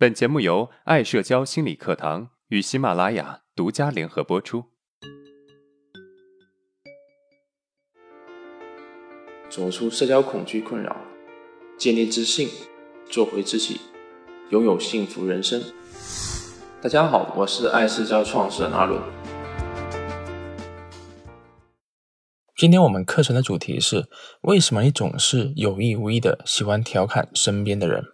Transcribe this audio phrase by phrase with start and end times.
[0.00, 4.66] 本节目由爱社交心理课堂与喜马拉雅独家联合播出。
[9.50, 10.96] 走出社交恐惧困扰，
[11.76, 12.48] 建立自信，
[13.10, 13.80] 做回自己，
[14.50, 15.60] 拥有幸福人生。
[16.80, 19.02] 大家好，我是爱社交创始人阿伦。
[22.56, 24.06] 今天我们课程的主题是：
[24.42, 28.04] 为什么你总是有意无意的喜欢调侃身边的人？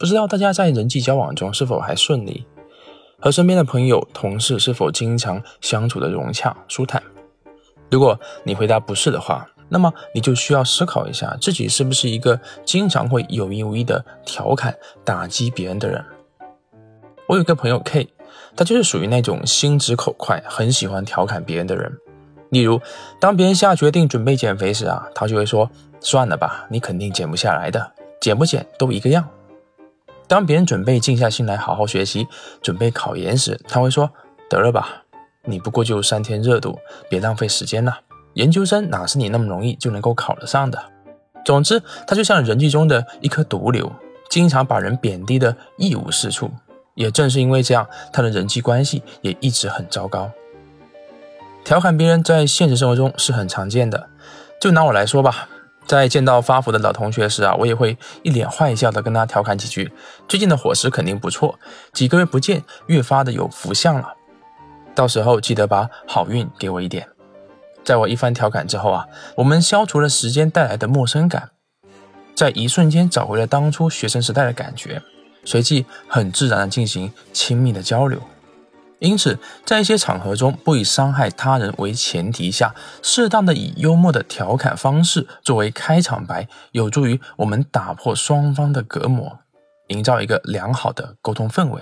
[0.00, 2.46] 不知道大家在人际交往中是否还顺利？
[3.20, 7.02] 和身边的朋友、同事是否经常相处的融洽、舒坦？
[7.90, 16.02] 如果你回答不是的话，那么你就需要思考一下，自己是不是一个经常会有意无意的调侃、打击别人的人。
[17.28, 18.08] 我有个朋友 K，
[18.56, 21.92] 他就是属于那种心直口快、很喜欢调侃别人的人。
[22.48, 22.80] 例如，
[23.20, 25.70] 当别人下决定准备减肥时啊，他就会说
[26.00, 29.28] ：“算了吧，你肯定减不下来的，减不减都一个样。”
[30.30, 32.28] 当别人准备静下心来好好学习，
[32.62, 34.08] 准备考研时，他会说
[34.48, 35.02] ：“得了吧，
[35.44, 36.78] 你不过就三天热度，
[37.08, 37.98] 别浪费时间了。
[38.34, 40.80] 研究生哪是你那么容易就能够考得上的？”
[41.44, 43.92] 总之，他就像人际中的一颗毒瘤，
[44.28, 46.48] 经常把人贬低的一无是处。
[46.94, 50.30] 也正是因为这样，他的人际关系也一直很糟糕。
[51.64, 54.08] 调侃别人在现实生活中是很常见的，
[54.60, 55.48] 就拿我来说吧。
[55.86, 59.92] 在见到发福的老同学时啊，我也会一脸坏笑的跟他调侃几句
[60.28, 61.58] ：“最近的伙食肯定不错，
[61.92, 64.14] 几个月不见，越发的有福相了。
[64.94, 67.08] 到时候记得把好运给我一点。”
[67.82, 69.06] 在我一番调侃之后啊，
[69.36, 71.50] 我们消除了时间带来的陌生感，
[72.36, 75.02] 在一瞬间找回了当初学生时代的感觉，
[75.44, 78.20] 随即很自然的进行亲密的交流。
[79.00, 89.38] 因此，在一些场合中，不以伤害他人为前提下，适当的以幽默的调侃方式作为开场白，有助于我们打破双方的隔膜，
[89.88, 91.80] 营造一个良好的沟通氛围。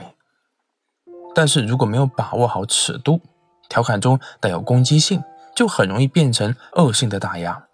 [1.35, 3.21] 但是如果没有把握好尺度，
[3.69, 5.23] 调侃中带有攻击性，
[5.57, 7.65] 就很容易变成恶性的打压。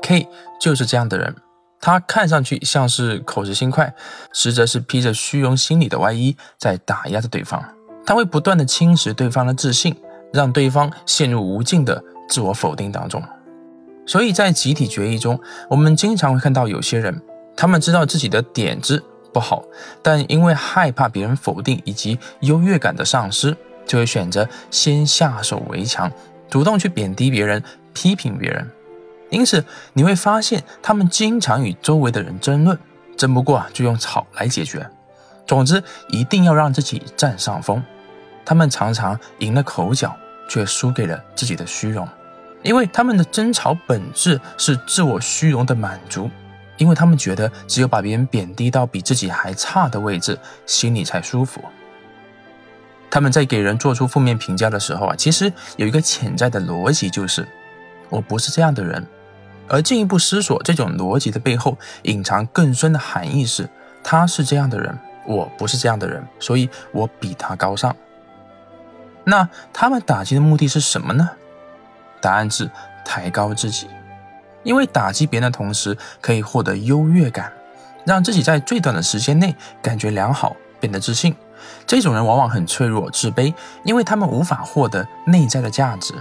[0.00, 0.28] K
[0.60, 1.34] 就是这样的人，
[1.80, 3.92] 他看上去像是口直心快，
[4.32, 7.62] 实则是披着虚荣心理的外衣，在打压着对方。
[8.04, 9.96] 他会不断的侵蚀对方的自信，
[10.32, 13.22] 让对方陷入无尽的自我否定当中。
[14.04, 15.38] 所以在集体决议中，
[15.70, 17.22] 我们经常会看到有些人，
[17.56, 19.02] 他们知道自己的点子
[19.32, 19.62] 不好，
[20.02, 26.10] 但因为害怕别人否定以及优越感的丧失，就会选择先下手为强，
[26.50, 28.68] 主动去贬低别人、批评别人。
[29.30, 32.76] 因此，你会发现他们经常与周围的人争论，
[33.16, 34.84] 争不过，就用吵来解决。
[35.46, 37.82] 总之，一定要让自己占上风。
[38.44, 40.16] 他们常常赢了口角，
[40.48, 42.08] 却输给了自己的虚荣，
[42.62, 46.30] 因为他们的争吵本质是自我虚荣的满足，
[46.76, 51.62] 因为他们觉得只有把别人贬低到比自己还差的位置，心里才舒服。
[53.10, 57.46] 他们在给人做出负面评价的时候啊，其实有一个潜在的逻辑，就是
[58.08, 59.06] 我不是这样的人。
[59.68, 63.68] 而进一步思索这种逻辑的背后，隐藏更深的含义是，
[64.02, 64.98] 他是这样的人。
[65.26, 67.94] 我不是这样的人，所以我比他高尚。
[69.24, 71.30] 那他们打击的目的是什么呢？
[72.20, 72.70] 答案是
[73.04, 73.88] 抬高自己，
[74.62, 77.52] 因为打击别人的同时可以获得优越感，
[78.04, 81.34] 让自己在最短的时间内感觉良好，变得自信。
[81.86, 83.54] 这种人往往很脆弱、自卑，
[83.84, 86.14] 因为他们无法获得内在的价值，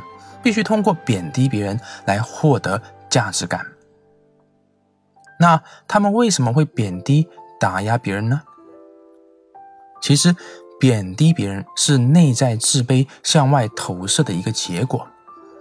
[0.44, 2.80] 必须通过贬低别人来获得
[3.10, 3.66] 价值感。
[5.40, 7.28] 那他们为什么会贬低、
[7.60, 8.44] 打压别人呢？
[10.02, 10.36] 其实，
[10.80, 15.08] 贬低别人是内在自卑向外投射的一个结果。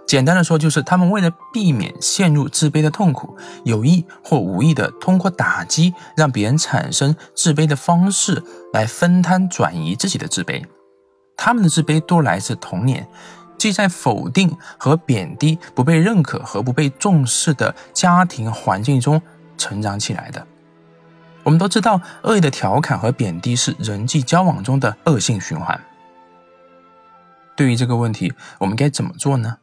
[0.07, 8.43] 简单的说，就是他们为了避免陷入自卑的痛苦，有意或无意的通过打击让别人产生自卑的方式
[8.73, 10.65] 来分摊转移自己的自卑。
[11.37, 13.07] 他们的自卑多来自童年，
[13.57, 19.21] 即在否定和贬低、不被认可和不被重视的家庭环境中
[19.57, 20.45] 成长起来的。
[21.43, 25.79] 我们都知道，恶意的调侃和贬低是人际交往中的恶性循环。
[27.55, 29.57] 对于这个问题，我们该怎么做呢？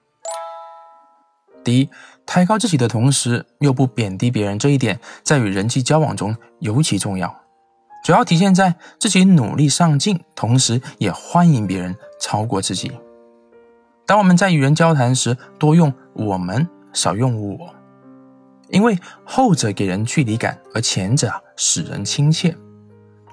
[1.65, 1.91] 第一，
[2.25, 7.43] 抬高自己的同时又不贬低别人，这一点在与人际交往中尤其重要。
[8.05, 12.93] 主要体现在自己努力上进，同时也欢迎别人超过自己。
[14.07, 17.75] 当我们在与人交谈时，多用“我们”，少用“我”。
[18.71, 22.57] 因为后者给人距离感，而前者使人亲切。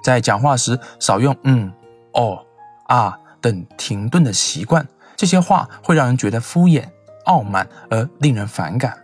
[0.02, 1.72] 在讲话时少用“嗯
[2.12, 2.44] ”“哦
[2.88, 4.86] ”“啊”等停顿的习惯，
[5.16, 6.84] 这些话会让人觉得敷衍、
[7.24, 8.96] 傲慢而令人反感。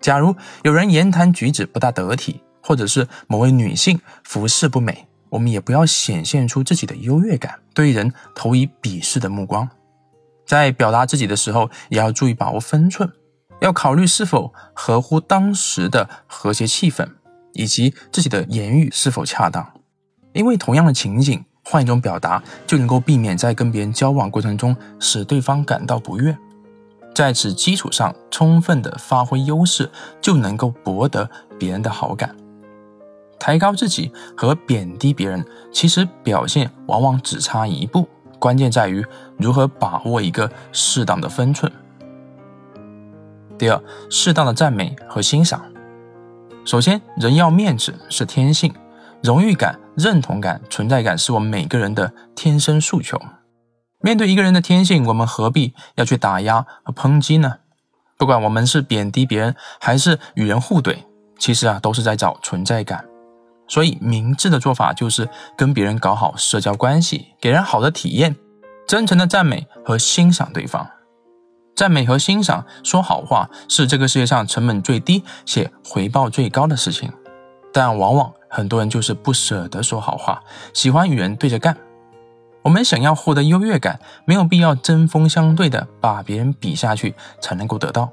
[0.00, 9.68] 假如有人言谈举止不大得体，或者是某位女性服饰不美，我们也不要显现出自己的优越感，对人投以鄙视的目光。
[10.46, 13.10] 在表达自己的时候，也要注意把握分寸，
[13.60, 17.08] 要考虑是否合乎当时的和谐气氛，
[17.56, 19.66] 以及自己的言语是否恰当。
[20.32, 26.36] 因为同样的情景，换一种表达，就能够避免在跟别人交往过程中使对方感到不悦。
[27.14, 32.36] 在此基础上，充分的发挥优势，就能够博得别人的好感。
[33.38, 38.06] 抬高自己和贬低别人，其实表现往往只差一步，
[38.38, 39.04] 关键在于
[39.38, 41.72] 如何把握一个适当的分寸。
[43.56, 45.64] 第二，适当的赞美和欣赏。
[46.66, 48.74] 首先，人要面子是天性，
[49.22, 53.22] 荣誉感、认同感、存在感是我们每个人的天生诉求。
[54.00, 57.58] 面对一个人的天性，我们何必要去打压和抨击呢？
[58.18, 60.96] 不管我们是贬低别人，还是与人互怼，
[61.38, 63.04] 其实啊，都是在找存在感。
[63.68, 68.34] 所以，明智的做法就是跟别人搞好社交关系，给人好的体验，
[68.88, 70.90] 真诚的赞美和欣赏对方。
[71.76, 77.12] 赞美和欣赏，说好话是这个世界上成本最低且回报最高的事情。
[77.70, 80.42] 但往往很多人就是不舍得说好话，
[80.72, 81.76] 喜欢与人对着干。
[82.62, 88.10] 我们想要获得优越感，没有必要针锋相对的把别人比下去才能够得到。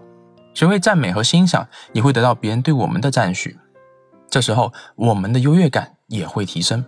[0.53, 3.57] 学会赞美和欣赏，也会得到别人对我们的赞许。
[4.29, 6.83] 这时候，我们的优越感也会提升。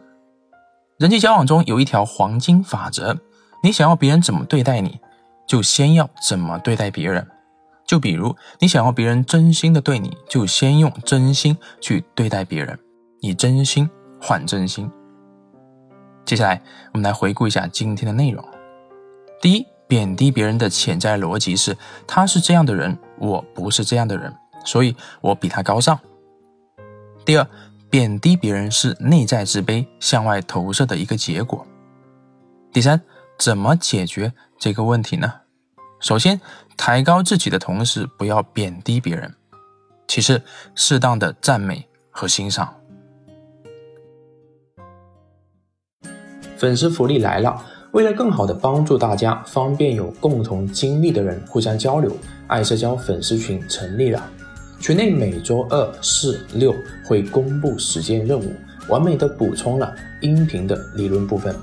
[0.98, 3.18] 人际交往中有一条黄金法则：
[3.63, 5.00] 你想要别人怎么对待你，
[5.45, 7.27] 就先要怎么对待别人。
[7.86, 12.80] 就比如，你想要别人真心的对你，就先用真心去对待别人，
[13.21, 13.88] 以真心
[14.19, 14.89] 换真心。
[16.25, 16.62] 接下来，
[16.94, 18.44] 我们来回顾一下今天的内容。
[19.39, 21.77] 第一，贬低别人的潜在逻辑是：
[22.07, 24.33] 他是这样的人，我不是这样的人，
[24.65, 26.00] 所以我比他高尚。
[27.24, 27.47] 第二，
[27.92, 31.63] 贬低别人是内在自卑向外投射的一个结果。
[32.74, 33.00] 第三，
[33.38, 35.42] 怎么解决这个问题呢？
[36.00, 36.40] 首先，
[36.78, 39.30] 抬高自己的同时，不要贬低别人；
[40.08, 40.42] 其次，
[40.76, 42.76] 适当的赞美和欣赏。
[46.58, 47.66] 粉丝福利来了！
[47.92, 52.16] 为了更好的帮助大家，方便有共同经历的人互相交流，
[52.48, 54.31] 爱社交粉丝群成立了。
[54.80, 58.54] 群内每周二、四、六会公布实践任务，
[58.90, 61.56] 完美的补充了音频的理论部分。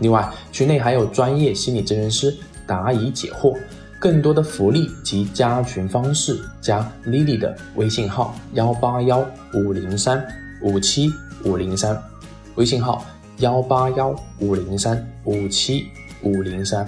[0.00, 2.36] 另外，群内还有专业心理咨询师
[2.66, 3.56] 答疑解惑。
[4.00, 10.24] 更多的福利及加群方式，加 Lily 的微信号幺八幺五零三
[10.62, 11.10] 五七
[11.44, 12.00] 五零三，
[12.54, 13.04] 微信号
[13.38, 15.88] 幺八幺五零三五七
[16.22, 16.86] 五零三。